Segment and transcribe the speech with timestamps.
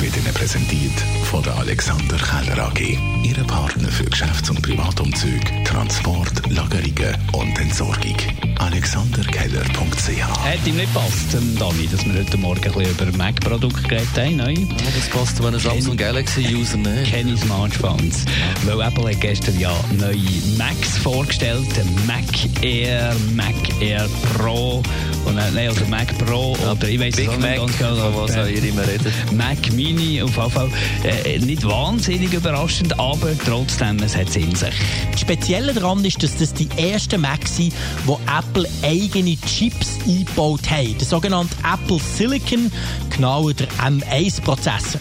[0.00, 2.98] wird Ihnen präsentiert von der Alexander Keller AG.
[3.22, 8.16] Ihre Partner für Geschäfts- und Privatumzüge, Transport, Lagerungen und Entsorgung.
[8.58, 13.82] AlexanderKeller.ch Hätte ihm nicht passt, ähm, Dani, dass wir heute Morgen ein bisschen über Mac-Produkte
[13.82, 14.36] geredet haben.
[14.36, 14.52] Neu.
[14.52, 17.12] Ja, das passt zu einem Samsung Galaxy-User nicht.
[17.12, 18.24] Keine Smartphones.
[18.64, 20.16] Weil Apple hat gestern ja neue
[20.58, 21.66] Macs vorgestellt.
[21.76, 22.24] Den Mac
[22.62, 24.82] Air, Mac Air Pro
[25.26, 27.96] und äh, nein, oder Mac Pro oder ich weiß Mac, ganz genau.
[27.96, 29.12] von was auch ihr immer redet.
[29.32, 30.68] Mac Mini auf jeden Fall
[31.04, 34.74] äh, nicht wahnsinnig überraschend, aber trotzdem, es hat es in sich.
[35.10, 37.72] Das Spezielle daran ist, dass das die ersten Macs sind,
[38.04, 40.96] wo Apple eigene Chips eingebaut haben.
[40.98, 42.70] Der sogenannte Apple Silicon,
[43.10, 45.00] genauer der M1-Prozessor.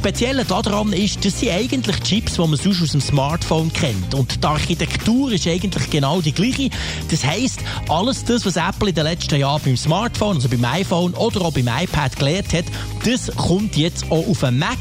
[0.00, 4.14] Spezielle daran ist, das sind eigentlich Chips, die man sonst aus dem Smartphone kennt.
[4.14, 6.70] Und die Architektur ist eigentlich genau die gleiche.
[7.10, 11.12] Das heisst, alles das, was Apple in den letzten Jahren beim Smartphone, also beim iPhone
[11.12, 12.64] oder auch beim iPad gelernt hat,
[13.04, 14.78] das kommt jetzt auch auf den Mac.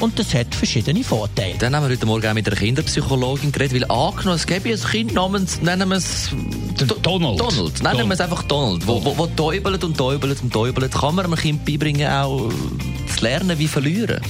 [0.00, 1.54] Und das hat verschiedene Vorteile.
[1.58, 4.78] Dann haben wir heute Morgen auch mit einer Kinderpsychologin geredet, weil angenommen, es gäbe ein
[4.80, 6.30] Kind namens, nennen wir es
[6.76, 7.40] Do- Donald.
[7.40, 10.92] Donald, nennen wir es einfach Donald, wo, wo, wo täubelt und täubelt und täubelt.
[10.92, 14.20] Kann man einem Kind beibringen, auch äh, zu lernen, wie verlieren?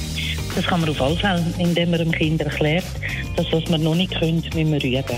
[0.54, 2.84] Das kann man auf alle Fälle, indem man dem Kind erklärt,
[3.36, 5.16] dass was man noch nicht können, müssen wir üben.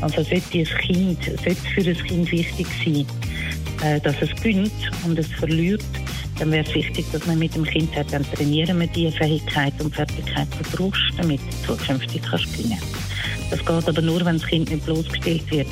[0.00, 3.06] Also sollte ein Kind, sollte für ein Kind wichtig sein,
[3.82, 4.72] äh, dass es gönnt
[5.04, 5.82] und es verliert,
[6.38, 9.72] dann wäre es wichtig, dass man mit dem Kind sagt, dann trainieren wir diese Fähigkeit
[9.80, 12.78] und Fertigkeit du brauchst, damit du zukünftig kannst gewinnen.
[13.50, 15.66] Das geht aber nur, wenn das Kind nicht bloßgestellt wird,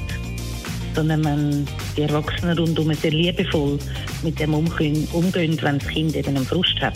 [0.94, 3.78] sondern wenn die Erwachsenen rundum sehr liebevoll
[4.22, 6.94] mit dem umgehen, umgehen wenn das Kind eben einen Frust hat.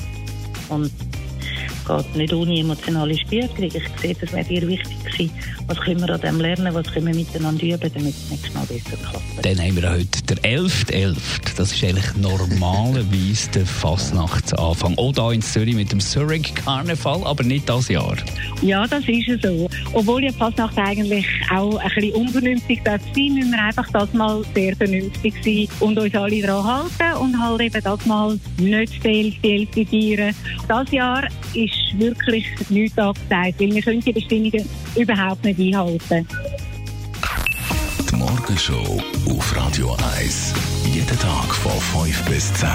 [0.69, 0.91] Und
[1.99, 3.71] geht nicht ohne emotionale Spiegelung.
[3.75, 5.31] Ich sehe, das wäre dir wichtig gewesen.
[5.67, 8.67] Was können wir an dem lernen, was können wir miteinander üben, damit es nächstes Mal
[8.67, 9.47] besser klappt.
[9.47, 11.17] Dann haben wir heute der 11.11.
[11.57, 14.97] Das ist eigentlich normalerweise der Fastnachtsanfang.
[14.99, 18.17] Auch hier in Zürich mit dem Zurich Karneval, aber nicht das Jahr.
[18.63, 19.69] Ja, das ist so.
[19.93, 24.43] Obwohl ja die Fasnacht eigentlich auch ein bisschen unvernünftig sein, müssen wir einfach das mal
[24.55, 26.65] sehr vernünftig sein und uns alle daran
[26.99, 30.35] halten und halt eben das mal nicht die Hälfte feiern.
[30.69, 31.25] Das Jahr
[31.81, 36.27] ist wirklich nichts angesagt, weil wir können die Bestimmungen überhaupt nicht einhalten.
[38.11, 40.55] Die Morgenshow auf Radio 1.
[40.93, 42.69] Jeden Tag von 5 bis 10.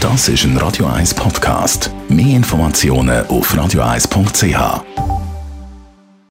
[0.00, 1.90] Das ist ein Radio 1 Podcast.
[2.08, 5.21] Mehr Informationen auf radio1.ch.